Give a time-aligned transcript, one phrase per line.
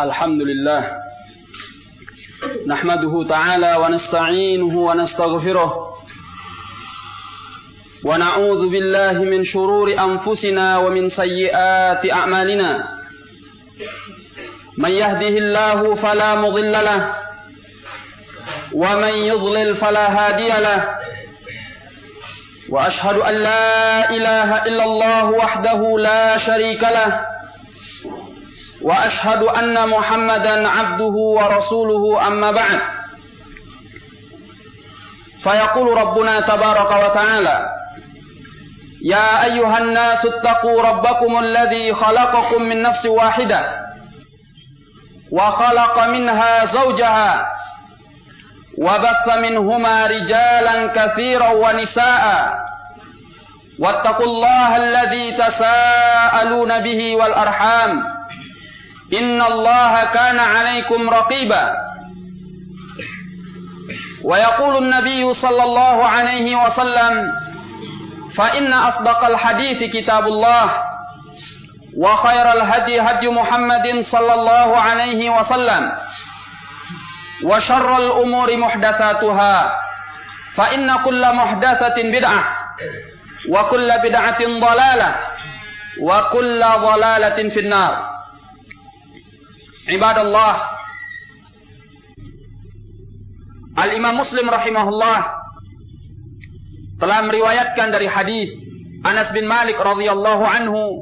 [0.00, 0.84] الحمد لله
[2.66, 5.72] نحمده تعالى ونستعينه ونستغفره
[8.04, 12.84] ونعوذ بالله من شرور أنفسنا ومن سيئات أعمالنا
[14.78, 17.14] من يهده الله فلا مضل له
[18.74, 20.96] ومن يضلل فلا هادي له
[22.70, 27.29] وأشهد أن لا إله إلا الله وحده لا شريك له
[28.82, 32.80] وأشهد أن محمدا عبده ورسوله أما بعد.
[35.42, 37.66] فيقول ربنا تبارك وتعالى
[39.04, 43.80] يا أيها الناس اتقوا ربكم الذي خلقكم من نفس واحدة
[45.32, 47.46] وخلق منها زوجها
[48.78, 52.54] وبث منهما رجالا كثيرا ونساء.
[53.78, 58.19] واتقوا الله الذي تساءلون به والأرحام.
[59.12, 61.64] إن الله كان عليكم رقيبا.
[64.24, 67.32] ويقول النبي صلى الله عليه وسلم
[68.36, 70.66] فإن أصدق الحديث كتاب الله
[71.98, 75.92] وخير الهدي هدي محمد صلى الله عليه وسلم
[77.44, 79.72] وشر الأمور محدثاتها
[80.56, 82.44] فإن كل محدثة بدعة
[83.48, 85.14] وكل بدعة ضلالة
[86.00, 88.19] وكل ضلالة في النار.
[89.88, 90.54] Ibadallah.
[93.80, 95.20] Al-Imam Muslim rahimahullah
[97.00, 98.52] telah meriwayatkan dari hadis
[99.00, 101.00] Anas bin Malik radhiyallahu anhu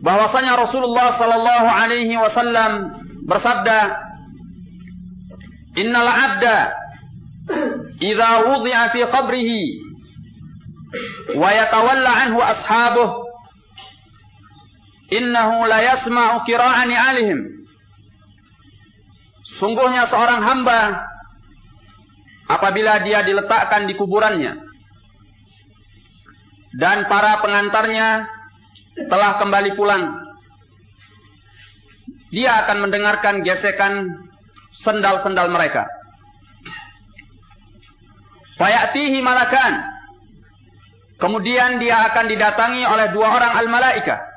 [0.00, 2.96] bahwasanya Rasulullah sallallahu alaihi wasallam
[3.28, 4.08] bersabda
[5.76, 6.58] Innal 'abda
[8.00, 9.62] idza wudi'a fi qabrihi
[11.36, 13.29] wa yatawalla anhu ashabuhu
[15.10, 17.40] innahu la yasma'u qira'ani alihim.
[19.58, 21.04] Sungguhnya seorang hamba
[22.46, 24.56] apabila dia diletakkan di kuburannya
[26.78, 28.30] dan para pengantarnya
[29.10, 30.06] telah kembali pulang
[32.30, 34.06] dia akan mendengarkan gesekan
[34.86, 35.90] sendal-sendal mereka.
[38.54, 39.82] Fayatihi malakan.
[41.18, 44.29] Kemudian dia akan didatangi oleh dua orang al-malaikah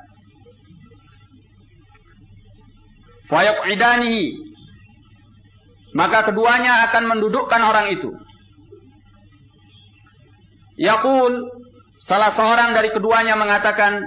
[3.28, 4.41] fayaq'idanihi.
[5.94, 8.09] Maka keduanya akan mendudukkan orang itu.
[10.81, 11.45] Yaqul
[12.01, 14.01] salah seorang dari keduanya mengatakan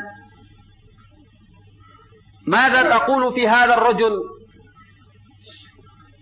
[2.46, 4.14] Mada taqulu fi hadzal rajul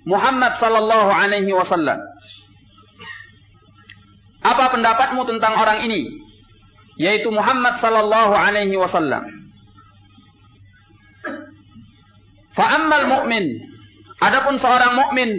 [0.04, 2.00] Muhammad sallallahu alaihi wasallam?
[4.44, 6.12] Apa pendapatmu tentang orang ini?
[7.00, 9.43] Yaitu Muhammad sallallahu alaihi wasallam
[12.54, 13.74] Fa'ammal mu'min.
[14.22, 15.30] Adapun seorang mukmin,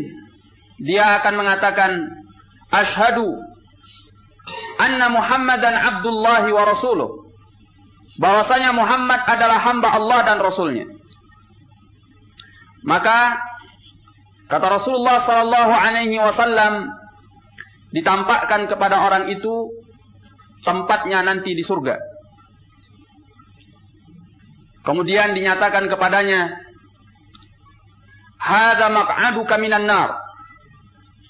[0.84, 1.92] dia akan mengatakan
[2.70, 3.40] asyhadu
[4.78, 7.24] anna Muhammadan abdullahi wa rasuluh.
[8.16, 10.88] Bahwasanya Muhammad adalah hamba Allah dan Rasulnya.
[12.88, 13.36] Maka
[14.47, 16.96] kata Rasulullah sallallahu alaihi wasallam
[17.92, 19.68] ditampakkan kepada orang itu
[20.64, 22.00] tempatnya nanti di surga.
[24.88, 26.65] Kemudian dinyatakan kepadanya
[28.40, 30.22] Hada maq'aduka minan nar.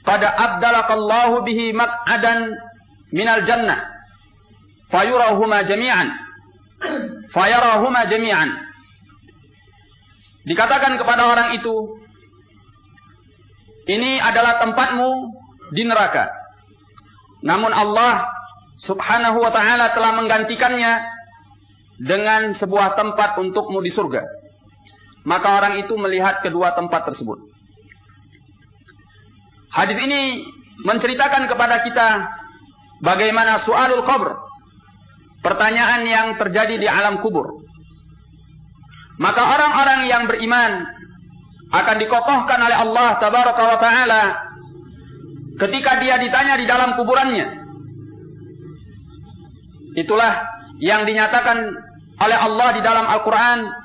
[0.06, 2.54] Pada abdalakallahu bihi maq'adan
[3.10, 3.90] minal jannah.
[4.94, 6.14] Fayurahuma jami'an.
[7.34, 8.50] Fayarahuma jami'an.
[10.46, 11.74] Dikatakan kepada orang itu,
[13.90, 15.34] ini adalah tempatmu
[15.74, 16.30] di neraka.
[17.42, 18.30] Namun Allah
[18.82, 20.94] subhanahu wa ta'ala telah menggantikannya
[21.98, 24.22] dengan sebuah tempat untukmu di surga.
[25.26, 27.42] Maka orang itu melihat kedua tempat tersebut.
[29.74, 30.46] Hadis ini
[30.86, 32.08] menceritakan kepada kita
[33.02, 34.38] bagaimana soalul kubur,
[35.42, 37.66] pertanyaan yang terjadi di alam kubur.
[39.18, 40.86] Maka orang-orang yang beriman
[41.74, 44.24] akan dikokohkan oleh Allah tabaraka wa taala
[45.58, 47.66] ketika dia ditanya di dalam kuburannya.
[49.96, 50.44] Itulah
[50.84, 51.72] yang dinyatakan
[52.20, 53.85] oleh Allah di dalam Al-Qur'an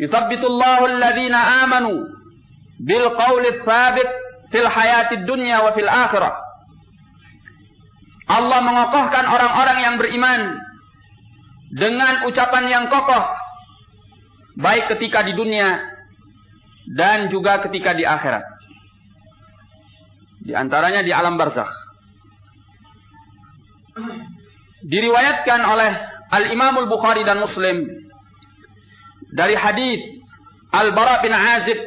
[0.00, 2.08] Yuthabbitullahu alladhina amanu
[2.80, 4.08] bil qawli tsabit
[4.48, 6.40] fil hayati dunya wa fil akhirah.
[8.30, 10.40] Allah mengokohkan orang-orang yang beriman
[11.76, 13.24] dengan ucapan yang kokoh
[14.56, 15.84] baik ketika di dunia
[16.96, 18.42] dan juga ketika di akhirat.
[20.40, 21.68] Di antaranya di alam barzakh.
[24.80, 25.92] Diriwayatkan oleh
[26.32, 27.99] Al-Imam Al-Bukhari dan Muslim
[29.34, 30.00] dari hadis
[30.70, 31.78] Al-Bara bin Azib.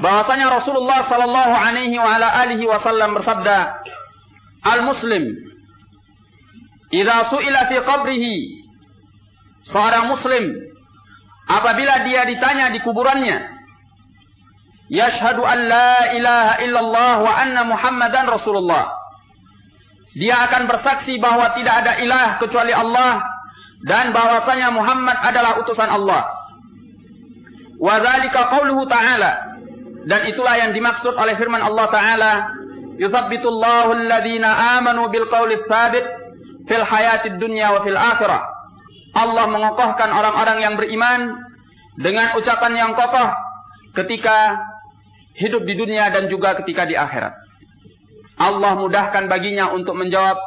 [0.00, 3.84] Bahwasanya Rasulullah sallallahu alaihi wa ala alihi wasallam bersabda
[4.64, 5.52] Al-Muslim
[6.92, 8.36] idza su'ila fi qabrihi
[9.64, 10.52] seorang muslim
[11.48, 13.48] apabila dia ditanya di kuburannya
[14.92, 18.92] yashhadu an la ilaha illallah wa anna muhammadan rasulullah.
[20.12, 23.24] Dia akan bersaksi bahwa tidak ada ilah kecuali Allah
[23.82, 26.22] dan bahwasanya Muhammad adalah utusan Allah.
[27.82, 29.52] Wa dzalika qauluhu ta'ala
[30.06, 32.32] dan itulah yang dimaksud oleh firman Allah taala
[32.98, 36.06] yuthabbitullahu alladhina amanu bil qawli tsabit
[36.66, 38.42] fil hayatid dunya wa fil akhirah.
[39.12, 41.36] Allah mengokohkan orang-orang yang beriman
[42.00, 43.28] dengan ucapan yang kokoh
[43.92, 44.56] ketika
[45.36, 47.34] hidup di dunia dan juga ketika di akhirat.
[48.40, 50.40] Allah mudahkan baginya untuk menjawab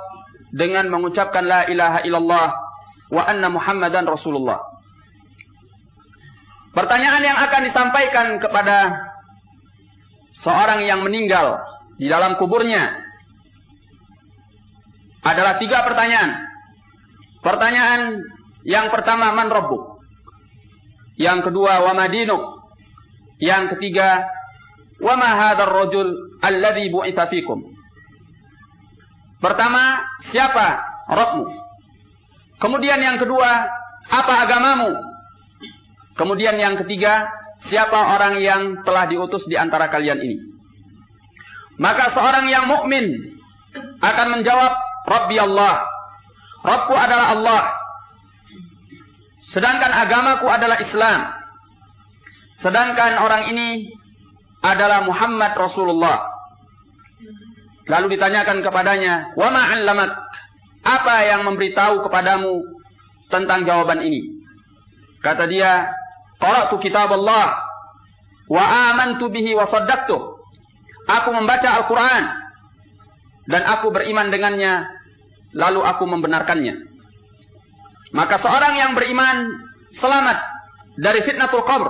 [0.49, 2.64] dengan mengucapkan la ilaha illallah
[3.15, 4.59] wa anna muhammadan rasulullah.
[6.75, 9.07] Pertanyaan yang akan disampaikan kepada
[10.43, 11.63] seorang yang meninggal
[11.95, 12.99] di dalam kuburnya
[15.23, 16.43] adalah tiga pertanyaan.
[17.39, 18.19] Pertanyaan
[18.67, 20.03] yang pertama man rabbuk?
[21.15, 22.43] Yang kedua wa madinuk?
[23.39, 24.27] Yang ketiga
[24.99, 26.07] wa ma hadzal rajul
[26.43, 27.63] alladhi bu'itsa fikum?
[29.39, 30.03] Pertama,
[30.33, 31.45] siapa Rabbmu?
[32.59, 33.67] Kemudian yang kedua,
[34.07, 34.95] apa agamamu?
[36.15, 37.27] Kemudian yang ketiga,
[37.67, 40.37] siapa orang yang telah diutus di antara kalian ini?
[41.75, 43.35] Maka seorang yang mukmin
[43.99, 44.73] akan menjawab,
[45.05, 45.83] Rabbi Allah.
[46.63, 47.63] Rabbku adalah Allah.
[49.51, 51.35] Sedangkan agamaku adalah Islam.
[52.57, 53.91] Sedangkan orang ini
[54.63, 56.25] adalah Muhammad Rasulullah.
[57.85, 60.24] Lalu ditanyakan kepadanya, "Wa ma 'allamak?"
[60.85, 62.61] Apa yang memberitahu kepadamu
[63.33, 64.21] tentang jawaban ini?
[65.25, 65.89] Kata dia,
[66.37, 67.57] "Qara'tu kitab Allah
[68.45, 70.13] wa amantu bihi wa saddaqtu."
[71.05, 72.23] Aku membaca Al-Qur'an
[73.49, 74.89] dan aku beriman dengannya,
[75.53, 76.81] lalu aku membenarkannya.
[78.13, 79.53] Maka seorang yang beriman
[79.97, 80.37] selamat
[81.01, 81.89] dari fitnatul qabr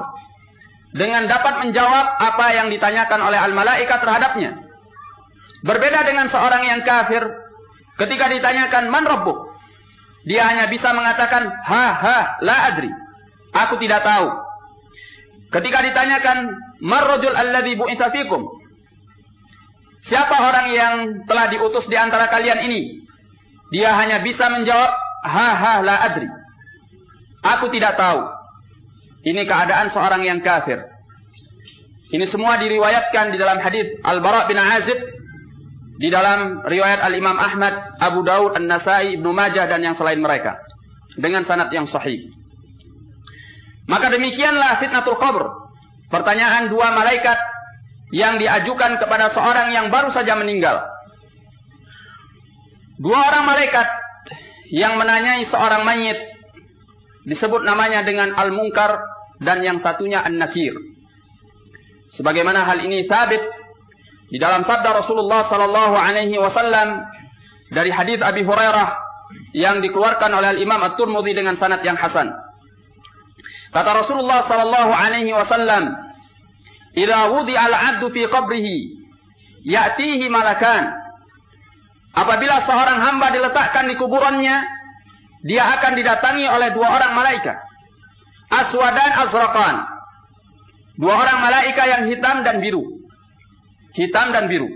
[0.95, 4.65] dengan dapat menjawab apa yang ditanyakan oleh al-malaikat terhadapnya
[5.65, 7.25] Berbeda dengan seorang yang kafir,
[7.95, 9.55] ketika ditanyakan man rabbuk,
[10.25, 12.89] dia hanya bisa mengatakan ha ha la adri.
[13.55, 14.27] Aku tidak tahu.
[15.53, 16.51] Ketika ditanyakan
[16.83, 18.43] marrajul alladhi bu'itsa fikum?
[20.03, 20.93] Siapa orang yang
[21.29, 23.05] telah diutus di antara kalian ini?
[23.71, 24.91] Dia hanya bisa menjawab
[25.23, 26.27] ha ha la adri.
[27.45, 28.25] Aku tidak tahu.
[29.25, 30.81] Ini keadaan seorang yang kafir.
[32.13, 34.97] Ini semua diriwayatkan di dalam hadis Al-Bara bin Azib
[35.95, 40.59] di dalam riwayat Al-Imam Ahmad, Abu Daud, An-Nasai, Ibnu Majah dan yang selain mereka
[41.15, 42.27] dengan sanad yang sahih.
[43.87, 45.45] Maka demikianlah fitnatul qabr.
[46.11, 47.37] Pertanyaan dua malaikat
[48.13, 50.83] yang diajukan kepada seorang yang baru saja meninggal.
[53.01, 53.87] Dua orang malaikat
[54.71, 56.19] yang menanyai seorang mayit
[57.25, 59.01] disebut namanya dengan Al-Munkar
[59.41, 60.73] dan yang satunya An-Nakir.
[62.15, 63.41] Sebagaimana hal ini tabit
[64.35, 67.07] di dalam sabda Rasulullah sallallahu alaihi wasallam
[67.71, 68.99] dari hadis Abi Hurairah
[69.55, 72.35] yang dikeluarkan oleh Imam At-Tirmidzi dengan sanad yang hasan.
[73.71, 75.87] Kata Rasulullah sallallahu alaihi wasallam,
[76.99, 79.07] "Idza wudi'a al-'abdu fi qabrihi,
[79.71, 80.91] ya'tihi malakan."
[82.11, 84.67] Apabila seorang hamba diletakkan di kuburannya,
[85.47, 87.55] dia akan didatangi oleh dua orang malaikat.
[88.51, 89.75] Aswadan azraqan.
[90.99, 93.04] Dua orang malaikat yang hitam dan biru
[93.95, 94.67] hitam dan biru.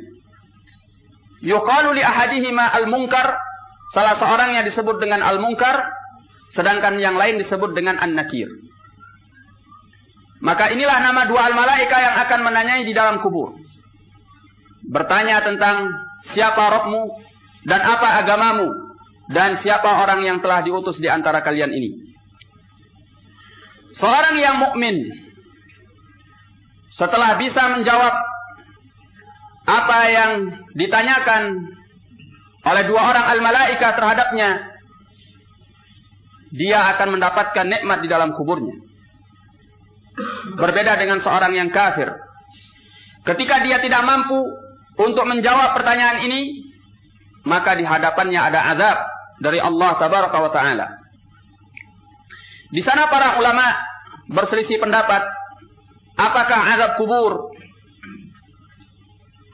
[1.44, 3.40] Yuqalu li ahadihima al-munkar,
[3.96, 5.88] salah seorang yang disebut dengan al-munkar,
[6.52, 8.48] sedangkan yang lain disebut dengan an-nakir.
[10.40, 13.60] Maka inilah nama dua al-malaika yang akan menanyai di dalam kubur.
[14.88, 15.92] Bertanya tentang
[16.32, 17.20] siapa rohmu
[17.68, 18.72] dan apa agamamu
[19.30, 21.92] dan siapa orang yang telah diutus di antara kalian ini.
[24.00, 24.96] Seorang yang mukmin
[26.96, 28.29] setelah bisa menjawab
[29.68, 30.32] apa yang
[30.76, 31.74] ditanyakan
[32.60, 34.50] oleh dua orang al-malaika terhadapnya,
[36.52, 38.76] dia akan mendapatkan nikmat di dalam kuburnya.
[40.60, 42.12] Berbeda dengan seorang yang kafir.
[43.24, 44.42] Ketika dia tidak mampu
[45.00, 46.66] untuk menjawab pertanyaan ini,
[47.48, 48.98] maka di hadapannya ada azab
[49.40, 50.88] dari Allah tabaraka wa taala.
[52.70, 53.80] Di sana para ulama
[54.30, 55.24] berselisih pendapat
[56.20, 57.56] apakah azab kubur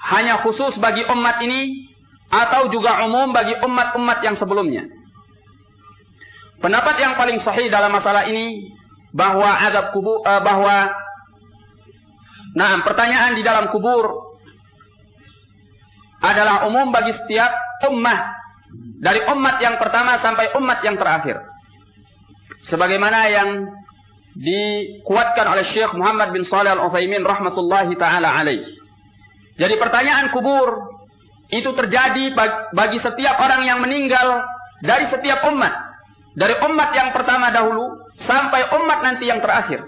[0.06, 1.90] hanya khusus bagi umat ini
[2.30, 4.86] atau juga umum bagi umat-umat yang sebelumnya.
[6.62, 8.70] Pendapat yang paling sahih dalam masalah ini
[9.16, 10.92] bahwa azab kubur uh, bahwa
[12.56, 14.36] nah pertanyaan di dalam kubur
[16.24, 17.52] adalah umum bagi setiap
[17.92, 18.34] ummah
[19.00, 21.38] dari umat yang pertama sampai umat yang terakhir.
[22.66, 23.50] Sebagaimana yang
[24.36, 28.66] dikuatkan oleh Syekh Muhammad bin Saleh Al-Utsaimin rahmatullahi taala alaih.
[29.56, 30.96] Jadi pertanyaan kubur
[31.48, 32.36] itu terjadi
[32.74, 34.44] bagi setiap orang yang meninggal
[34.84, 35.74] dari setiap umat.
[36.36, 39.88] Dari umat yang pertama dahulu sampai umat nanti yang terakhir.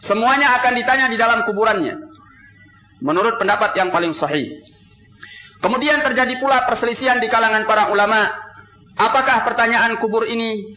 [0.00, 2.00] Semuanya akan ditanya di dalam kuburannya.
[3.04, 4.56] Menurut pendapat yang paling sahih.
[5.58, 8.30] Kemudian terjadi pula perselisihan di kalangan para ulama.
[8.98, 10.74] Apakah pertanyaan kubur ini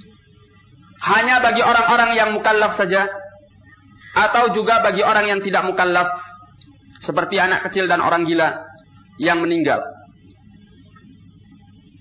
[1.01, 3.07] hanya bagi orang-orang yang mukallaf saja?
[4.11, 6.30] Atau juga bagi orang yang tidak mukallaf?
[7.11, 8.71] Seperti anak kecil dan orang gila
[9.19, 9.83] yang meninggal.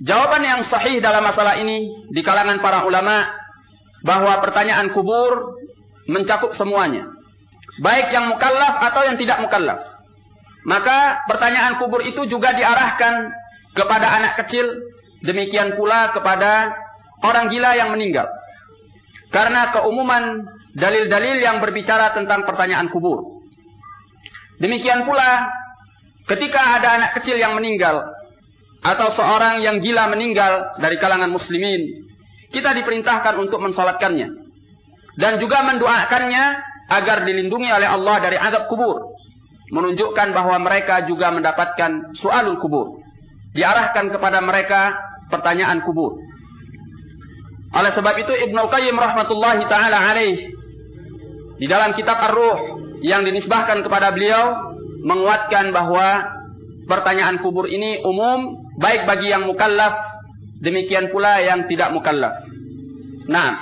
[0.07, 3.27] Jawaban yang sahih dalam masalah ini di kalangan para ulama
[4.07, 5.59] bahwa pertanyaan kubur
[6.07, 7.11] mencakup semuanya.
[7.83, 9.83] Baik yang mukallaf atau yang tidak mukallaf.
[10.63, 13.35] Maka pertanyaan kubur itu juga diarahkan
[13.75, 14.63] kepada anak kecil,
[15.27, 16.71] demikian pula kepada
[17.27, 18.31] orang gila yang meninggal.
[19.35, 20.47] Karena keumuman
[20.79, 23.40] dalil-dalil yang berbicara tentang pertanyaan kubur.
[24.61, 25.49] Demikian pula
[26.29, 28.05] ketika ada anak kecil yang meninggal,
[28.81, 32.09] atau seorang yang gila meninggal dari kalangan muslimin,
[32.49, 34.29] kita diperintahkan untuk mensalatkannya
[35.21, 36.45] dan juga mendoakannya
[36.89, 39.13] agar dilindungi oleh Allah dari azab kubur.
[39.71, 42.99] Menunjukkan bahwa mereka juga mendapatkan soalul kubur.
[43.55, 44.99] Diarahkan kepada mereka
[45.31, 46.19] pertanyaan kubur.
[47.71, 50.43] Oleh sebab itu Ibnu Qayyim rahmatullahi taala alaih
[51.63, 56.37] di dalam kitab Ar-Ruh yang dinisbahkan kepada beliau menguatkan bahwa
[56.85, 59.97] pertanyaan kubur ini umum baik bagi yang mukallaf
[60.61, 62.37] demikian pula yang tidak mukallaf.
[63.31, 63.57] Nah,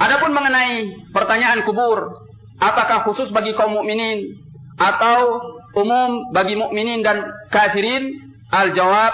[0.00, 2.26] adapun mengenai pertanyaan kubur,
[2.58, 4.34] apakah khusus bagi kaum mukminin
[4.76, 5.40] atau
[5.78, 8.26] umum bagi mukminin dan kafirin?
[8.46, 9.10] Al-jawab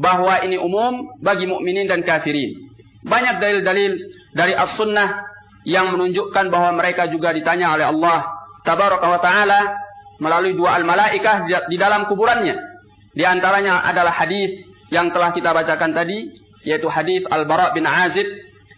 [0.00, 2.56] bahwa ini umum bagi mukminin dan kafirin.
[3.04, 3.92] Banyak dalil-dalil
[4.32, 5.28] dari as-sunnah
[5.68, 8.39] yang menunjukkan bahwa mereka juga ditanya oleh Allah
[8.70, 9.60] tabaraka wa taala
[10.22, 12.54] melalui dua al-malaikah di dalam kuburannya.
[13.10, 14.62] Di antaranya adalah hadis
[14.94, 16.30] yang telah kita bacakan tadi,
[16.62, 18.26] yaitu hadis Al-Bara bin Azib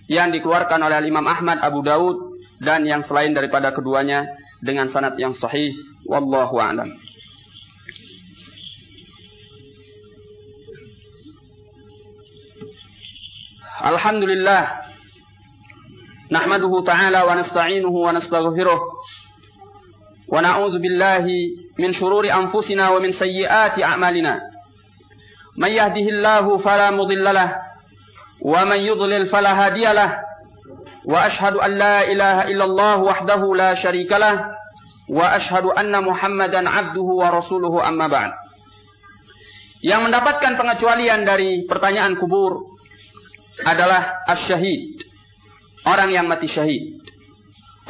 [0.08, 4.24] yang dikeluarkan oleh Imam Ahmad, Abu Daud dan yang selain daripada keduanya
[4.64, 5.76] dengan sanad yang sahih.
[6.08, 6.96] Wallahu a'lam.
[13.82, 14.88] Alhamdulillah
[16.30, 17.98] nahmaduhu ta'ala wa nasta'inuhu
[20.28, 21.26] ونعوذ بالله
[21.78, 24.40] من شرور أنفسنا ومن سيئات أعمالنا
[25.58, 27.56] من يهده الله فلا مضل له
[28.42, 30.18] ومن يضلل فلا هادي له
[31.04, 34.50] وأشهد أن لا إله إلا الله وحده لا شريك له
[35.10, 38.32] وأشهد أن محمدا عبده ورسوله أما بعد
[39.82, 42.70] Yang mendapatkan pengecualian dari pertanyaan kubur
[43.66, 44.94] adalah asyahid,
[45.82, 47.02] orang yang mati syahid.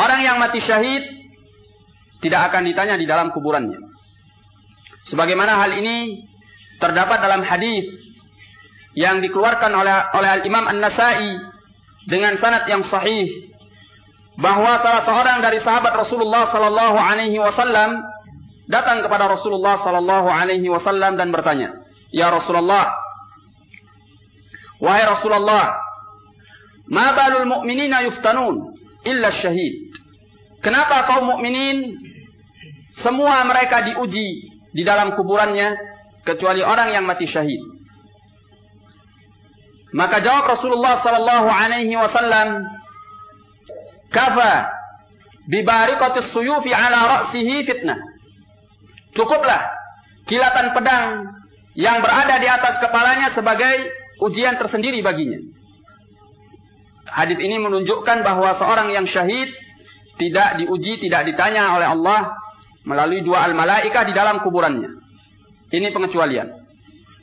[0.00, 1.21] Orang yang mati syahid
[2.22, 3.82] tidak akan ditanya di dalam kuburannya.
[5.10, 6.22] Sebagaimana hal ini
[6.78, 7.90] terdapat dalam hadis
[8.94, 11.42] yang dikeluarkan oleh oleh Imam An Nasai
[12.06, 13.50] dengan sanad yang sahih
[14.38, 18.00] bahwa salah seorang dari sahabat Rasulullah Sallallahu Alaihi Wasallam
[18.70, 21.74] datang kepada Rasulullah Sallallahu Alaihi Wasallam dan bertanya,
[22.14, 22.94] Ya Rasulullah,
[24.78, 25.76] wahai Rasulullah,
[26.88, 28.72] ma balul mu'minina yuftanun
[29.04, 29.92] illa syahid.
[30.62, 31.98] Kenapa kaum mukminin
[32.92, 35.76] semua mereka diuji di dalam kuburannya
[36.24, 37.60] kecuali orang yang mati syahid.
[39.92, 42.64] Maka jawab Rasulullah sallallahu alaihi wasallam,
[44.08, 44.72] "Kafa
[45.48, 48.00] bi bariqatis suyufi ala ra'sihi fitnah."
[49.12, 49.68] Cukuplah
[50.24, 51.28] kilatan pedang
[51.76, 53.92] yang berada di atas kepalanya sebagai
[54.24, 55.40] ujian tersendiri baginya.
[57.12, 59.52] Hadis ini menunjukkan bahwa seorang yang syahid
[60.16, 62.32] tidak diuji, tidak ditanya oleh Allah
[62.82, 64.90] melalui dua al-malaikah di dalam kuburannya.
[65.72, 66.48] Ini pengecualian.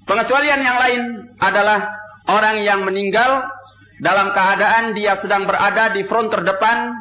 [0.10, 1.02] Pengecualian yang lain
[1.38, 1.94] adalah
[2.26, 3.46] orang yang meninggal
[4.02, 6.96] dalam keadaan dia sedang berada di front terdepan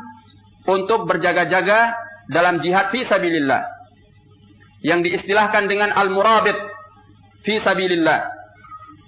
[0.69, 1.95] untuk berjaga-jaga
[2.29, 3.65] dalam jihad fi sabilillah.
[4.85, 6.59] Yang diistilahkan dengan al-murabit
[7.47, 8.29] fi sabilillah.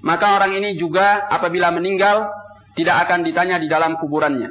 [0.01, 2.33] Maka orang ini juga apabila meninggal
[2.73, 4.49] tidak akan ditanya di dalam kuburannya.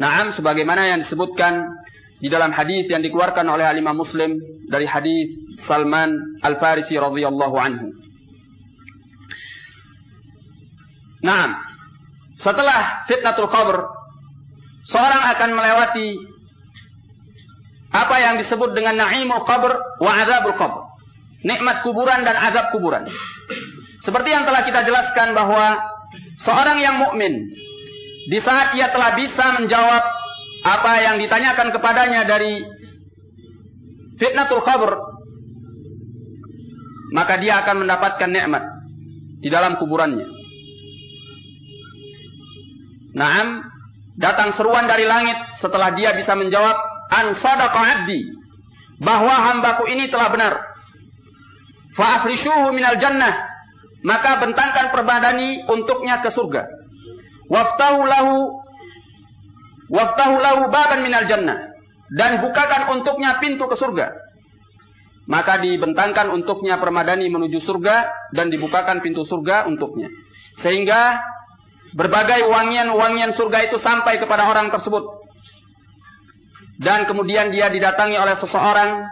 [0.00, 1.83] Naam sebagaimana yang disebutkan
[2.24, 5.28] di dalam hadis yang dikeluarkan oleh Imam Muslim dari hadis
[5.68, 7.92] Salman Al Farisi radhiyallahu anhu.
[11.20, 11.52] Naam.
[12.40, 13.76] setelah fitnatul qabr,
[14.88, 16.08] seorang akan melewati
[17.92, 20.80] apa yang disebut dengan na'imul qabr wa azabul qabr.
[21.44, 23.04] Nikmat kuburan dan azab kuburan.
[24.00, 25.76] Seperti yang telah kita jelaskan bahwa
[26.40, 27.52] seorang yang mukmin
[28.32, 30.23] di saat ia telah bisa menjawab
[30.64, 32.64] apa yang ditanyakan kepadanya dari
[34.16, 34.96] fitnatul qabr,
[37.12, 38.64] maka dia akan mendapatkan nikmat
[39.44, 40.24] di dalam kuburannya.
[43.14, 43.62] Naam,
[44.16, 46.74] datang seruan dari langit setelah dia bisa menjawab
[47.12, 48.24] an sadaqa abdi
[48.98, 50.54] bahwa hambaku ini telah benar.
[51.94, 53.54] Fa afrishuhu minal jannah
[54.04, 56.66] maka bentangkan perbadani untuknya ke surga.
[57.48, 58.63] Waftahu lahu
[59.94, 61.70] waftahu lahu baban minal jannah
[62.10, 64.10] dan bukakan untuknya pintu ke surga.
[65.24, 70.12] Maka dibentangkan untuknya permadani menuju surga dan dibukakan pintu surga untuknya.
[70.60, 71.16] Sehingga
[71.96, 75.00] berbagai wangian-wangian surga itu sampai kepada orang tersebut.
[76.76, 79.08] Dan kemudian dia didatangi oleh seseorang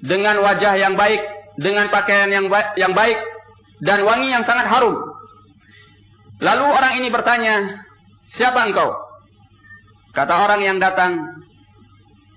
[0.00, 1.20] dengan wajah yang baik,
[1.60, 3.18] dengan pakaian yang baik, yang baik
[3.84, 4.96] dan wangi yang sangat harum.
[6.38, 7.84] Lalu orang ini bertanya,
[8.32, 9.07] "Siapa engkau?"
[10.18, 11.22] Kata orang yang datang,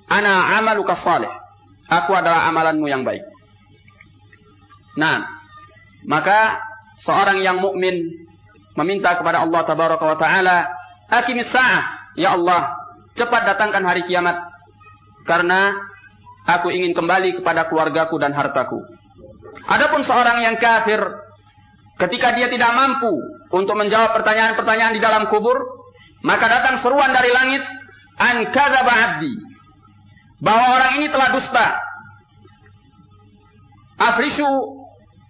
[0.06, 1.34] "Ana amaluka salih."
[1.90, 3.26] Aku adalah amalanmu yang baik.
[5.02, 5.26] Nah,
[6.06, 6.62] maka
[7.02, 8.06] seorang yang mukmin
[8.78, 10.70] meminta kepada Allah tabaraka wa taala,
[11.10, 12.70] "Aqimis sa'ah, ya Allah,
[13.18, 14.38] cepat datangkan hari kiamat
[15.26, 15.74] karena
[16.46, 18.78] aku ingin kembali kepada keluargaku dan hartaku."
[19.66, 21.02] Adapun seorang yang kafir
[21.98, 23.10] ketika dia tidak mampu
[23.50, 25.81] untuk menjawab pertanyaan-pertanyaan di dalam kubur,
[26.22, 27.64] maka datang seruan dari langit,
[28.22, 29.52] "An kadzaba 'abdi."
[30.42, 31.68] bahwa orang ini telah dusta.
[34.02, 34.50] Afrishu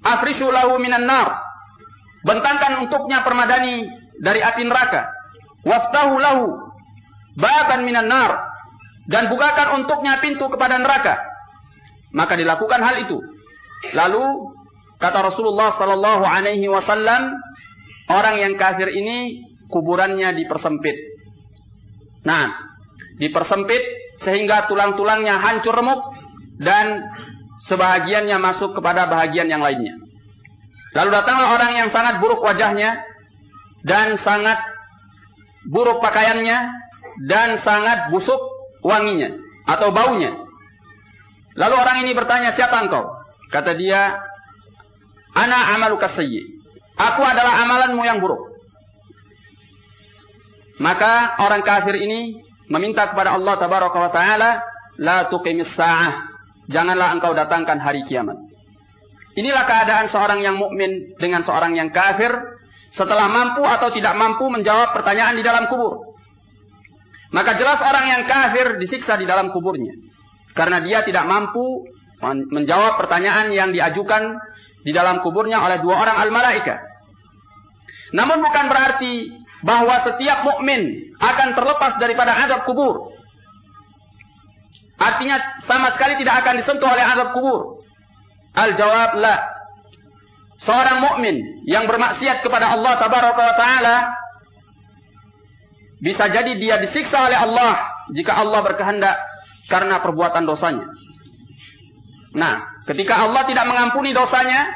[0.01, 1.36] afrishu lahu minan nar.
[2.24, 3.91] Bentangkan untuknya permadani
[4.24, 5.12] dari api neraka.
[5.67, 6.48] Waftahu lahu
[7.36, 8.50] baban minan nar
[9.12, 11.19] dan bukakan untuknya pintu kepada neraka.
[12.15, 13.19] Maka dilakukan hal itu.
[13.91, 14.23] Lalu
[14.97, 17.36] kata Rasulullah sallallahu alaihi wasallam,
[18.08, 20.97] orang yang kafir ini kuburannya dipersempit.
[22.27, 22.53] Nah,
[23.17, 23.81] dipersempit
[24.21, 26.13] sehingga tulang-tulangnya hancur remuk
[26.62, 27.10] dan
[27.65, 29.97] sebahagiannya masuk kepada bahagian yang lainnya.
[30.91, 33.01] Lalu datanglah orang yang sangat buruk wajahnya
[33.88, 34.60] dan sangat
[35.65, 36.57] buruk pakaiannya
[37.25, 38.39] dan sangat busuk
[38.84, 40.36] wanginya atau baunya.
[41.55, 43.07] Lalu orang ini bertanya, "Siapa engkau?"
[43.51, 44.19] Kata dia,
[45.36, 46.62] "Ana amaluka sayyi."
[46.95, 48.50] Aku adalah amalanmu yang buruk.
[50.82, 54.52] Maka orang kafir ini meminta kepada Allah tabaraka wa taala
[54.98, 56.26] la tuqimis sa'ah.
[56.74, 58.38] Janganlah engkau datangkan hari kiamat.
[59.38, 62.34] Inilah keadaan seorang yang mukmin dengan seorang yang kafir
[62.91, 66.17] setelah mampu atau tidak mampu menjawab pertanyaan di dalam kubur.
[67.32, 69.96] Maka jelas orang yang kafir disiksa di dalam kuburnya.
[70.52, 71.88] Karena dia tidak mampu
[72.52, 74.36] menjawab pertanyaan yang diajukan
[74.84, 76.84] di dalam kuburnya oleh dua orang al-malaika.
[78.12, 83.13] Namun bukan berarti bahwa setiap mukmin akan terlepas daripada azab kubur.
[85.02, 87.82] Artinya sama sekali tidak akan disentuh oleh azab kubur.
[88.54, 89.38] Al-jawab la.
[90.62, 93.95] Seorang mukmin yang bermaksiat kepada Allah tabaraka wa taala
[96.02, 97.82] bisa jadi dia disiksa oleh Allah
[98.13, 99.17] jika Allah berkehendak
[99.69, 100.86] karena perbuatan dosanya.
[102.38, 104.69] Nah, ketika Allah tidak mengampuni dosanya,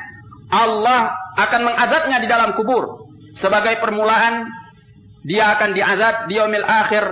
[0.50, 3.06] Allah akan mengazabnya di dalam kubur
[3.38, 4.48] sebagai permulaan
[5.26, 7.04] dia akan diazab di yaumil akhir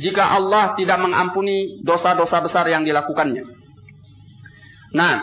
[0.00, 3.46] jika Allah tidak mengampuni dosa-dosa besar yang dilakukannya.
[4.90, 5.22] Nah,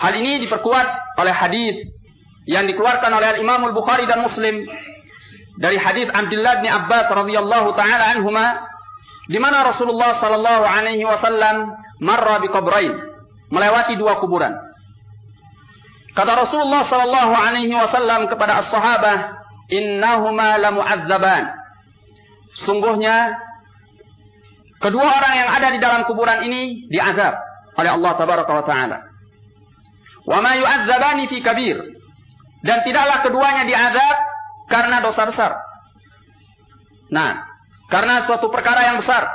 [0.00, 1.76] hal ini diperkuat oleh hadis
[2.48, 4.64] yang dikeluarkan oleh Imam Al-Bukhari dan Muslim
[5.60, 8.64] dari hadis Abdullah bin Abbas radhiyallahu taala anhuma
[9.26, 12.94] di mana Rasulullah sallallahu alaihi wasallam marra bi qabrain
[13.50, 14.54] melewati dua kuburan.
[16.16, 19.36] Kata Rasulullah sallallahu alaihi wasallam kepada as-sahabah,
[19.70, 21.44] innahuma lamu'adzaban.
[22.66, 23.36] Sungguhnya
[24.80, 27.34] kedua orang yang ada di dalam kuburan ini diazab
[27.76, 28.98] oleh Allah tabaraka wa taala.
[30.26, 31.76] Wa ma yu'adzabani fi kabir.
[32.66, 34.16] Dan tidaklah keduanya diazab
[34.66, 35.52] karena dosa besar.
[37.14, 37.46] Nah,
[37.86, 39.30] karena suatu perkara yang besar.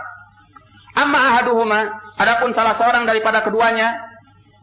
[0.91, 1.88] Amma ahaduhuma,
[2.20, 4.12] adapun salah seorang daripada keduanya,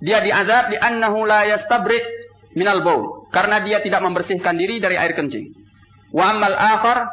[0.04, 1.96] dia diazab di annahu la yastabri
[2.52, 5.54] minal baul, karena dia tidak membersihkan diri dari air kencing.
[6.10, 7.06] Wa ammal akhar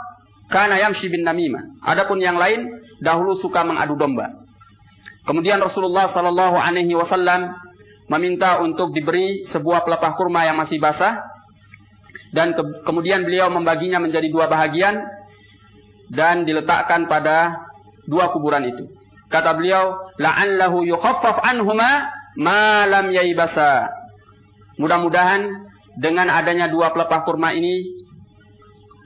[0.50, 1.86] kana yamshi bin namimah.
[1.86, 4.34] Adapun yang lain dahulu suka mengadu domba.
[5.30, 7.54] Kemudian Rasulullah sallallahu alaihi wasallam
[8.10, 11.22] meminta untuk diberi sebuah pelepah kurma yang masih basah.
[12.34, 15.08] dan ke kemudian beliau membaginya menjadi dua bahagian
[16.12, 17.64] dan diletakkan pada
[18.10, 18.92] dua kuburan itu.
[19.32, 23.88] Kata beliau, la'allahu yukhaffaf anhuma ma lam yaibasa.
[24.76, 28.04] Mudah-mudahan dengan adanya dua pelepah kurma ini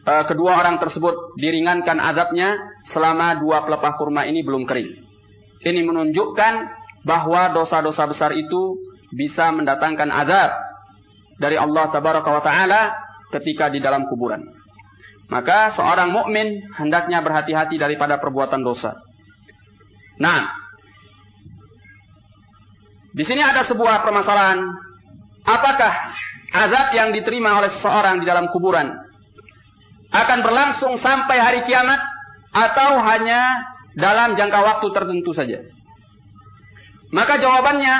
[0.06, 2.58] uh, kedua orang tersebut diringankan azabnya
[2.90, 4.90] selama dua pelepah kurma ini belum kering.
[5.60, 6.54] Ini menunjukkan
[7.04, 8.80] bahwa dosa-dosa besar itu
[9.12, 10.52] bisa mendatangkan azab
[11.40, 12.82] dari Allah tabaraka wa taala
[13.34, 14.44] ketika di dalam kuburan.
[15.30, 18.98] Maka seorang mukmin hendaknya berhati-hati daripada perbuatan dosa.
[20.18, 20.50] Nah,
[23.14, 24.60] di sini ada sebuah permasalahan.
[25.46, 25.94] Apakah
[26.50, 28.90] azab yang diterima oleh seseorang di dalam kuburan
[30.10, 32.02] akan berlangsung sampai hari kiamat
[32.50, 35.62] atau hanya dalam jangka waktu tertentu saja?
[37.14, 37.96] Maka jawabannya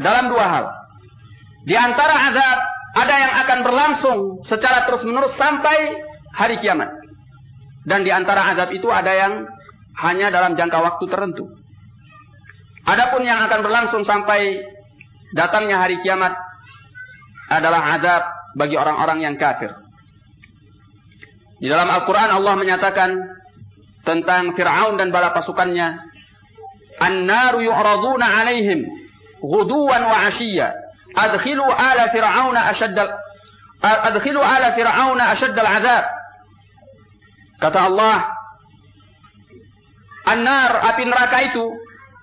[0.00, 0.64] dalam dua hal.
[1.64, 2.58] Di antara azab
[2.92, 6.00] ada yang akan berlangsung secara terus-menerus sampai
[6.36, 6.92] hari kiamat.
[7.88, 9.32] Dan di antara azab itu ada yang
[10.00, 11.44] hanya dalam jangka waktu tertentu.
[12.82, 14.64] Adapun yang akan berlangsung sampai
[15.32, 16.34] datangnya hari kiamat
[17.60, 18.22] adalah azab
[18.56, 19.72] bagi orang-orang yang kafir.
[21.60, 23.10] Di dalam Al-Quran Allah menyatakan
[24.02, 26.10] tentang Fir'aun dan bala pasukannya.
[27.00, 28.84] An-naru yu'raduna alaihim
[29.42, 30.70] ghuduwan wa ashiyya
[31.18, 33.10] adkhilu ala fir'auna ashaddal
[33.82, 36.04] adkhilu ala fir'auna ashaddal azab
[37.58, 38.16] kata Allah
[40.30, 41.64] an-nar api neraka itu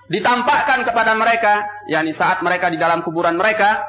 [0.10, 3.84] ditampakkan kepada mereka yakni saat mereka di dalam kuburan mereka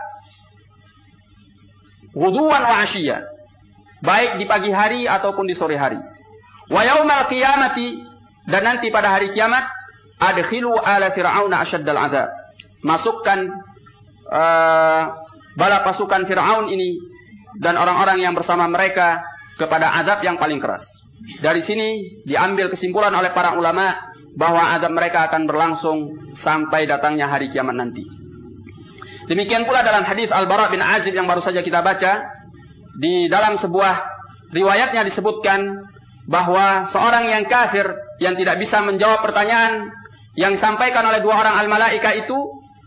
[2.16, 3.26] wuduan wa asyiya
[4.00, 5.98] baik di pagi hari ataupun di sore hari
[6.70, 8.02] wa yaumal qiyamati
[8.48, 9.68] dan nanti pada hari kiamat
[10.18, 12.28] adkhilu ala fir'auna ashaddal azab
[12.80, 13.50] masukkan
[14.30, 15.02] uh,
[15.58, 16.96] bala pasukan Fir'aun ini
[17.58, 19.20] dan orang-orang yang bersama mereka
[19.58, 20.86] kepada azab yang paling keras.
[21.42, 21.88] Dari sini
[22.24, 23.92] diambil kesimpulan oleh para ulama
[24.38, 25.98] bahwa azab mereka akan berlangsung
[26.40, 28.19] sampai datangnya hari kiamat nanti.
[29.30, 32.26] Demikian pula dalam hadis Al-Bara bin Azib yang baru saja kita baca,
[32.98, 33.94] di dalam sebuah
[34.50, 35.86] riwayatnya disebutkan
[36.26, 37.86] bahwa seorang yang kafir
[38.18, 39.94] yang tidak bisa menjawab pertanyaan
[40.34, 42.34] yang disampaikan oleh dua orang al-malaika itu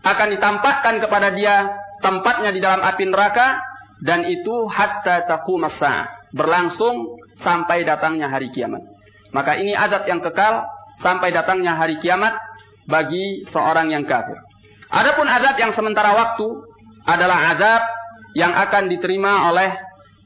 [0.04, 1.72] akan ditampakkan kepada dia
[2.04, 3.64] tempatnya di dalam api neraka
[4.04, 5.24] dan itu hatta
[5.56, 8.84] masa berlangsung sampai datangnya hari kiamat.
[9.32, 10.68] Maka ini adab yang kekal
[11.00, 12.36] sampai datangnya hari kiamat
[12.84, 14.53] bagi seorang yang kafir.
[14.94, 16.48] Adapun adab yang sementara waktu
[17.10, 17.82] adalah adab
[18.38, 19.74] yang akan diterima oleh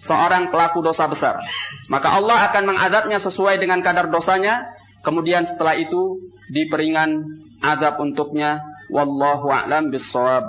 [0.03, 1.39] seorang pelaku dosa besar.
[1.87, 4.67] Maka Allah akan mengadabnya sesuai dengan kadar dosanya.
[5.01, 6.19] Kemudian setelah itu
[6.51, 7.23] diperingan
[7.63, 8.59] adab untuknya
[8.91, 10.47] Wallahu a'lam bissawab.